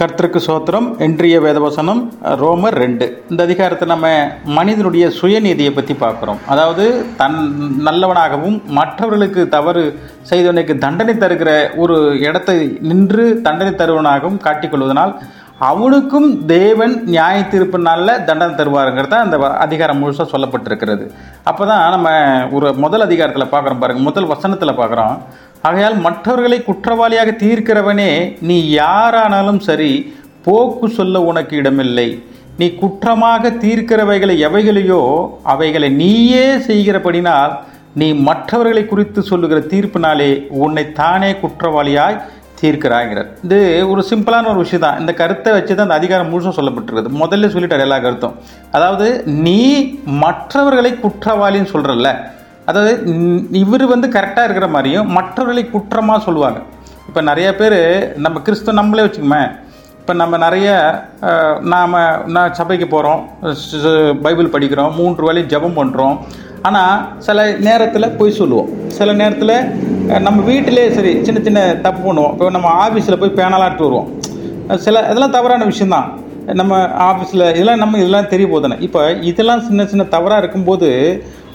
கர்த்தருக்கு 0.00 0.40
சோத்திரம் 0.46 0.88
இன்றைய 1.04 1.36
வேதவசனம் 1.44 2.00
ரோமர் 2.40 2.76
ரெண்டு. 2.82 3.06
இந்த 3.30 3.40
அதிகாரத்தை 3.46 3.86
நம்ம 3.92 4.08
மனிதனுடைய 4.56 5.04
சுயநீதியை 5.18 5.70
பற்றி 5.76 5.94
பார்க்குறோம். 6.02 6.40
அதாவது 6.52 6.84
தன் 7.20 7.38
நல்லவனாகவும் 7.86 8.58
மற்றவர்களுக்கு 8.78 9.44
தவறு 9.56 9.84
செய்தவனுக்கு 10.32 10.76
தண்டனை 10.84 11.14
தருகிற 11.24 11.50
ஒரு 11.84 11.96
இடத்தை 12.26 12.58
நின்று 12.90 13.26
தண்டனை 13.48 13.72
தருவனாகவும் 13.80 14.44
காட்டிக்கொள்வதனால் 14.46 15.14
அவனுக்கும் 15.70 16.28
தேவன் 16.54 16.94
நியாய 17.12 17.36
தீர்ப்பு 17.52 17.78
நாளில் 17.86 18.24
தண்டனை 18.28 18.54
தருவாருங்கிறது 18.58 19.12
தான் 19.12 19.24
அந்த 19.26 19.36
அதிகாரம் 19.64 20.00
முழுசாக 20.02 20.28
சொல்லப்பட்டிருக்கிறது. 20.32 21.04
அப்போ 21.50 21.62
தான் 21.70 21.82
நம்ம 21.94 22.10
ஒரு 22.56 22.68
முதல் 22.84 23.06
அதிகாரத்தில் 23.06 23.52
பார்க்குறோம் 23.54 23.82
பாருங்கள் 23.82 24.08
முதல் 24.08 24.30
வசனத்தில் 24.34 24.78
பார்க்குறோம். 24.80 25.16
ஆகையால் 25.66 25.96
மற்றவர்களை 26.06 26.58
குற்றவாளியாக 26.68 27.30
தீர்க்கிறவனே 27.42 28.10
நீ 28.48 28.56
யாரானாலும் 28.80 29.60
சரி 29.68 29.92
போக்கு 30.46 30.86
சொல்ல 30.98 31.20
உனக்கு 31.30 31.54
இடமில்லை. 31.60 32.08
நீ 32.60 32.66
குற்றமாக 32.82 33.50
தீர்க்கிறவைகளை 33.64 34.34
எவைகளையோ 34.48 35.00
அவைகளை 35.52 35.88
நீயே 36.02 36.46
செய்கிறபடினால் 36.68 37.54
நீ 38.00 38.08
மற்றவர்களை 38.28 38.82
குறித்து 38.92 39.20
சொல்லுகிற 39.30 39.58
தீர்ப்பினாலே 39.72 40.30
உன்னை 40.64 40.84
தானே 41.00 41.30
குற்றவாளியாய் 41.42 42.20
தீர்க்கிறாங்கிறார் 42.60 43.30
இது 43.46 43.58
ஒரு 43.92 44.02
சிம்பிளான 44.10 44.48
ஒரு 44.52 44.60
விஷயம் 44.64 44.84
தான் 44.84 45.00
இந்த 45.02 45.12
கருத்தை 45.20 45.50
வச்சு 45.56 45.72
தான் 45.72 45.86
அந்த 45.86 45.98
அதிகாரம் 46.00 46.30
முழுசும் 46.32 46.56
சொல்லப்பட்டிருக்குது. 46.58 47.10
முதல்ல 47.22 47.50
சொல்லிட்டார் 47.54 47.84
எல்லா 47.86 47.98
கருத்தும். 48.04 48.36
அதாவது 48.76 49.08
நீ 49.46 49.60
மற்றவர்களை 50.24 50.92
குற்றவாளின்னு 51.04 51.72
சொல்கிறல்ல 51.74 52.10
அதாவது 52.70 52.92
இவர் 53.64 53.84
வந்து 53.94 54.08
கரெக்டாக 54.16 54.46
இருக்கிற 54.48 54.68
மாதிரியும் 54.76 55.12
மற்றவர்களை 55.16 55.64
குற்றமாக 55.74 56.24
சொல்லுவாங்க. 56.26 56.58
இப்போ 57.08 57.20
நிறைய 57.30 57.48
பேர் 57.60 57.78
நம்ம 58.24 58.40
கிறிஸ்துவ 58.46 58.74
நம்மளே 58.80 59.04
வச்சுக்கோமே. 59.06 59.42
இப்போ 60.00 60.14
நம்ம 60.22 60.34
நிறைய 60.46 60.68
நாம் 61.72 61.94
நான் 62.34 62.56
சபைக்கு 62.58 62.86
போகிறோம் 62.94 63.22
பைபிள் 64.24 64.52
படிக்கிறோம் 64.56 64.92
மூன்று 64.98 65.26
வேலையும் 65.28 65.52
ஜெபம் 65.52 65.78
பண்ணுறோம் 65.80 66.16
ஆனால் 66.68 67.00
சில 67.26 67.44
நேரத்தில் 67.68 68.14
பொய் 68.20 68.38
சொல்லுவோம். 68.40 68.68
சில 68.98 69.08
நேரத்தில் 69.22 69.56
நம்ம 70.26 70.38
வீட்டிலே 70.50 70.84
சரி 70.96 71.12
சின்ன 71.26 71.38
சின்ன 71.46 71.60
தப்பு 71.86 72.00
பண்ணுவோம். 72.06 72.32
இப்போ 72.34 72.50
நம்ம 72.56 72.68
ஆஃபீஸில் 72.84 73.20
போய் 73.22 73.36
பேனலாட்டு 73.40 73.84
வருவோம். 73.86 74.08
சில 74.84 75.02
இதெல்லாம் 75.10 75.34
தவறான 75.36 75.66
விஷயந்தான் 75.72 76.08
நம்ம 76.60 76.74
ஆஃபீஸில் 77.08 77.44
இதெல்லாம் 77.56 77.82
நம்ம 77.82 77.98
இதெல்லாம் 78.02 78.30
தெரிய 78.32 78.46
போதானே 78.52 78.76
இப்போ 78.86 79.00
இதெல்லாம் 79.30 79.62
சின்ன 79.68 79.86
சின்ன 79.92 80.04
தவறாக 80.14 80.42
இருக்கும்போது 80.42 80.88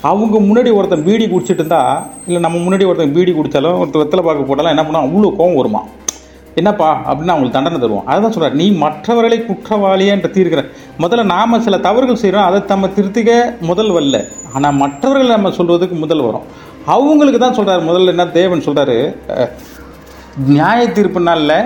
அவங்க 0.10 0.38
முன்னாடி 0.46 0.70
ஒருத்தன் 0.78 1.06
பீடி 1.08 1.26
குடிச்சிட்டு 1.28 1.62
இருந்தா 1.62 1.82
இல்லை 2.28 2.40
நம்ம 2.46 2.60
முன்னாடி 2.64 2.86
ஒருத்தன் 2.90 3.16
பீடி 3.16 3.32
குடித்தாலும் 3.32 3.80
ஒருத்தர் 3.82 4.02
வெத்தலை 4.02 4.24
பார்க்க 4.28 4.48
போட்டாலும் 4.50 4.74
என்ன 4.74 4.84
பண்ணால் 4.86 5.06
அவ்வளோ 5.08 5.30
கோவம் 5.40 5.60
வருமா? 5.60 5.82
என்னப்பா 6.60 6.88
அப்படின்னு 7.10 7.34
அவங்களுக்கு 7.34 7.58
தண்டனை 7.58 7.78
தருவோம் 7.82 8.08
அதுதான் 8.12 8.34
சொல்கிறார் 8.36 8.58
நீ 8.62 8.66
மற்றவர்களை 8.84 9.38
குற்றவாளியன்ற 9.42 10.30
தீர்க்கிற. 10.38 10.62
முதல்ல 11.04 11.24
நாம் 11.34 11.64
சில 11.68 11.78
தவறுகள் 11.86 12.22
செய்கிறோம் 12.24 12.48
அதை 12.48 12.60
நம்ம 12.70 12.90
திருத்திக்க 12.98 13.32
முதல் 13.70 13.92
வரல 13.98 14.18
ஆனால் 14.56 14.80
மற்றவர்களை 14.82 15.32
நம்ம 15.36 15.52
சொல்வதுக்கு 15.60 15.98
முதல் 16.04 16.26
வரும். 16.28 16.46
அவங்களுக்கு 16.96 17.40
தான் 17.40 17.58
சொல்கிறார் 17.60 17.88
முதல்ல 17.90 18.14
என்ன 18.16 18.26
தேவன் 18.40 18.66
சொல்கிறாரு 18.68 18.98
நியாய 20.50 20.82
தீர்ப்பு 20.98 21.22
நாளில் 21.22 21.58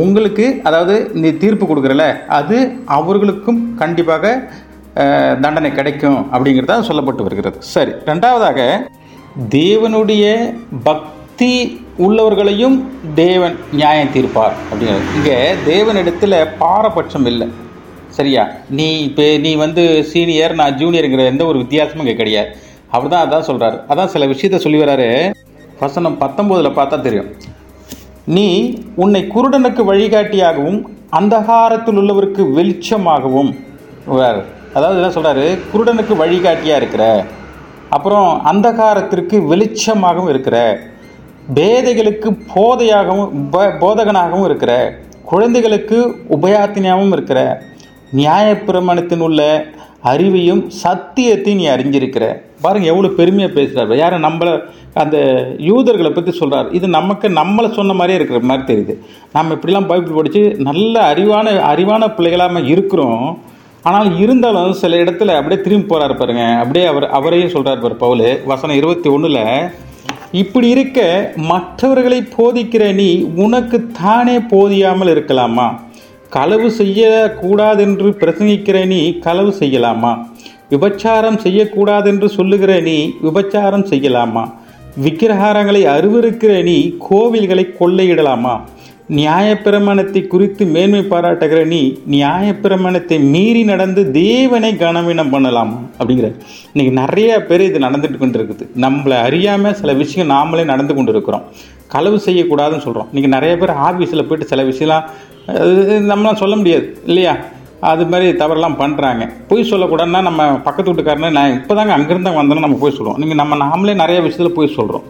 உங்களுக்கு 0.00 0.46
அதாவது 0.62 0.94
நீ 1.14 1.28
தீர்ப்பு 1.42 1.64
கொடுக்குறல 1.66 2.04
அது 2.38 2.56
அவர்களுக்கும் 2.96 3.60
கண்டிப்பாக 3.78 4.30
தண்டனை 5.44 5.70
கிடைக்கும் 5.78 6.18
அப்படிங்கிறதா 6.32 6.76
சொல்லப்பட்டு 6.88 7.26
வருகிறது. 7.26 7.58
சரி 7.74 7.92
ரெண்டாவதாக 8.10 8.60
தேவனுடைய 9.56 10.24
பக்தி 10.88 11.52
உள்ளவர்களையும் 12.06 12.76
தேவன் 13.22 13.56
நியாயம் 13.78 14.12
தீர்ப்பார் 14.14 14.54
அப்படிங்கிறது. 14.68 15.06
இங்கே 15.18 15.36
தேவனிடத்தில் 15.70 16.36
பாரபட்சம் 16.62 17.28
இல்லை. 17.32 17.48
சரியா? 18.18 18.44
நீ 18.78 18.88
இப்போ 19.08 19.26
நீ 19.46 19.52
வந்து 19.64 19.82
சீனியர் 20.12 20.54
நான் 20.60 20.78
ஜூனியருங்கிற 20.80 21.24
எந்த 21.32 21.44
ஒரு 21.50 21.58
வித்தியாசமும் 21.64 22.04
இங்கே 22.04 22.16
கிடையாது. 22.22 22.50
அவர் 22.94 23.12
தான் 23.14 23.24
அதான் 23.26 23.46
சொல்கிறாரு 23.50 23.78
அதான் 23.92 24.12
சில 24.14 24.26
விஷயத்த 24.32 24.58
சொல்லி 24.64 24.80
வராரு. 24.84 25.08
வசனம் 25.84 26.18
பத்தொம்போதில் 26.24 26.76
பார்த்தா 26.78 26.98
தெரியும். 27.06 27.30
நீ 28.36 28.48
உன்னை 29.04 29.22
குருடனுக்கு 29.34 29.82
வழிகாட்டியாகவும் 29.92 30.80
அந்தகாரத்தில் 31.18 31.98
உள்ளவருக்கு 32.02 32.42
வெளிச்சமாகவும் 32.58 33.50
வேறு 34.20 34.42
அதாவது 34.76 34.98
என்ன 35.00 35.12
சொல்கிறாரு 35.12 35.46
குருடனுக்கு 35.72 36.16
வழிகாட்டியாக 36.16 36.80
இருக்கிற 36.82 37.02
அப்புறம் 37.88 38.28
அந்தகாரத்திற்கு 38.52 39.36
வெளிச்சமாகவும் 39.52 40.28
இருக்கிற 40.28 40.56
பேதைகளுக்கு 41.54 42.28
போதையாகவும் 42.54 43.48
ப- 43.50 43.74
போதகனாகவும் 43.80 44.44
இருக்கிற 44.44 44.72
குழந்தைகளுக்கு 45.24 45.98
உபயாத்தினியாகவும் 46.30 47.12
இருக்கிற 47.12 47.40
நியாயப்பிரமாணத்தின் 48.16 49.18
உள்ள 49.18 49.40
அறிவையும் 50.04 50.70
சத்தியத்தையும் 50.82 51.54
நீ 51.54 51.66
அறிஞ்சிருக்கிற. 51.68 52.24
பாருங்கள் 52.60 52.90
எவ்வளோ 52.90 53.08
பெருமையாக 53.08 53.54
பேசுகிறார் 53.54 53.96
யாரை 53.96 54.18
நம்மளை 54.18 54.52
அந்த 54.94 55.16
யூதர்களை 55.58 56.10
பற்றி 56.10 56.30
சொல்கிறார் 56.30 56.68
இது 56.70 56.88
நமக்கு 56.88 57.28
நம்மளை 57.28 57.72
சொன்ன 57.72 57.92
மாதிரியே 57.92 58.18
இருக்கிற 58.18 58.40
மாதிரி 58.40 58.66
தெரியுது. 58.72 58.94
நம்ம 59.32 59.54
இப்படிலாம் 59.54 59.86
பைபிள் 59.86 60.14
படித்து 60.14 60.56
நல்ல 60.58 61.14
அறிவான 61.14 61.46
அறிவான 61.72 62.14
பிள்ளைகளாக 62.14 62.60
இருக்கிறோம். 62.60 63.54
ஆனால் 63.86 64.18
இருந்தாலும் 64.18 64.72
சில 64.72 64.96
இடத்துல 64.96 65.34
அப்படியே 65.36 65.60
திரும்பி 65.60 65.94
போகிறாரு 65.94 66.14
பாருங்க. 66.16 66.44
அப்படியே 66.58 66.86
அவர் 66.86 67.06
அவரையும் 67.08 67.48
சொல்கிறார் 67.48 67.78
பாரு 67.78 67.96
பவுல் 67.96 68.42
வசனம் 68.44 68.76
இருபத்தி 68.76 69.08
ஒன்றில் 69.08 69.42
இப்படி 70.32 70.68
இருக்க 70.68 71.00
மற்றவர்களை 71.36 72.20
போதிக்கிற 72.36 72.94
நீ 72.94 73.10
உனக்கு 73.36 73.78
தானே 74.02 74.38
போதியாமல் 74.38 75.12
இருக்கலாமா? 75.14 75.66
களவு 76.28 76.70
செய்யக்கூடாதென்று 76.70 78.08
பிரசங்கிக்கிற 78.20 78.86
நீ 78.86 79.18
களவு 79.18 79.54
செய்யலாமா? 79.60 80.12
விபச்சாரம் 80.68 81.38
செய்யக்கூடாதென்று 81.38 82.26
சொல்லுகிற 82.26 82.80
நீ 82.80 82.98
விபச்சாரம் 83.22 83.86
செய்யலாமா? 83.86 84.44
விக்கிரகாரங்களை 85.02 85.82
அருவருக்கிற 85.96 86.62
நீ 86.62 86.78
கோவில்களை 87.10 87.66
கொள்ளையிடலாமா? 87.80 88.54
நியாயப்பிரமாணத்தை 89.08 90.26
குறித்து 90.26 90.66
மேன்மை 90.66 91.00
பாராட்டுகிற 91.00 91.66
நீ 91.66 91.98
நியாயப்பிரமாணத்தை 92.10 93.30
மீறி 93.30 93.64
நடந்து 93.64 94.10
தேவனை 94.10 94.74
கனவீனம் 94.74 95.30
பண்ணலாம் 95.30 95.90
அப்படிங்கிற. 95.98 96.28
இன்னைக்கு 96.72 96.92
நிறைய 97.00 97.44
பேர் 97.44 97.60
இது 97.60 97.78
நடந்துட்டு 97.78 98.18
கொண்டு 98.18 98.38
இருக்குது 98.38 98.64
நம்மளை 98.84 99.20
அறியாமல் 99.20 99.74
சில 99.74 99.92
விஷயம் 99.92 100.30
நாமளே 100.30 100.64
நடந்து 100.64 100.94
கொண்டு 100.94 101.12
இருக்கிறோம் 101.12 101.44
களவு 101.88 102.18
செய்யக்கூடாதுன்னு 102.18 102.82
சொல்கிறோம் 102.82 103.08
இன்றைக்கி 103.12 103.26
நிறைய 103.26 103.58
பேர் 103.58 103.70
ஆஃபீஸில் 103.70 104.26
போயிட்டு 104.26 104.46
சில 104.46 104.62
விஷயம்லாம் 104.62 105.06
அது 105.46 106.00
நம்மளாம் 106.00 106.40
சொல்ல 106.42 106.56
முடியாது 106.56 106.96
இல்லையா? 107.06 107.36
அது 107.80 108.06
மாதிரி 108.06 108.30
தவறெல்லாம் 108.38 108.78
பண்ணுறாங்க 108.78 109.30
பொய் 109.48 109.70
சொல்லக்கூடாதுன்னா 109.70 110.22
நம்ம 110.22 110.58
பக்கத்து 110.58 110.92
வீட்டுக்காரனே 110.92 111.30
நான் 111.30 111.52
இப்போ 111.52 111.74
தாங்க 111.74 111.96
அங்கேருந்து 111.96 112.38
வந்தோன்னு 112.40 112.66
நம்ம 112.66 112.76
போய் 112.76 112.92
சொல்லுவோம். 112.92 113.18
நீங்கள் 113.18 113.36
நம்ம 113.36 113.56
நாமளே 113.56 113.94
நிறைய 113.94 114.20
விஷயத்தில் 114.20 114.54
போய் 114.54 114.68
சொல்கிறோம் 114.68 115.04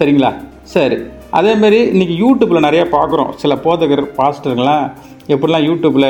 சரிங்களா? 0.00 0.32
சரி. 0.72 0.96
அதேமாரி 1.38 1.78
இன்றைக்கி 1.92 2.14
யூடியூப்பில் 2.22 2.66
நிறையா 2.66 2.84
பார்க்குறோம் 2.94 3.30
சில 3.42 3.52
போதகர் 3.64 4.02
பாஸ்டருங்களாம் 4.18 4.84
எப்படிலாம் 5.34 5.64
யூடியூப்பில் 5.68 6.08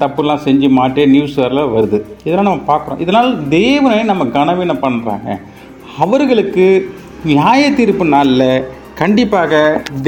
தப்புலாம் 0.00 0.42
செஞ்சு 0.46 0.68
மாட்டே 0.78 1.04
நியூஸ் 1.12 1.36
வரல 1.42 1.62
வருது. 1.76 1.98
இதெல்லாம் 2.26 2.48
நம்ம 2.48 2.66
பார்க்குறோம் 2.72 3.02
இதனால் 3.04 3.30
தேவனை 3.58 3.98
நம்ம 4.10 4.26
கனவீனம் 4.38 4.82
பண்ணுறாங்க 4.84 5.36
அவர்களுக்கு 6.04 6.66
நியாய 7.30 7.70
தீர்ப்பு 7.78 8.06
நாளில் 8.16 8.50
கண்டிப்பாக 9.02 9.54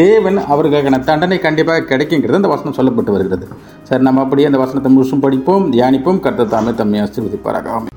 தேவன் 0.02 0.38
அவர்களுக்கான 0.52 1.02
தண்டனை 1.10 1.38
கண்டிப்பாக 1.46 1.86
கிடைக்குங்கிறது 1.90 2.40
அந்த 2.40 2.52
வசனம் 2.54 2.78
சொல்லப்பட்டு 2.78 3.14
வருகிறது. 3.16 3.46
சரி 3.88 4.02
நம்ம 4.08 4.22
அப்படியே 4.26 4.48
அந்த 4.50 4.62
வசனத்தை 4.64 4.90
முழுசும் 4.96 5.24
படிப்போம் 5.26 5.72
தியானிப்போம். 5.76 6.22
கர்த்தர் 6.26 6.54
தாமே 6.56 6.74
தம்மை 6.82 7.00
ஆசீர்வதிப்பாராக. 7.06 7.68
ஆமென். 7.76 7.96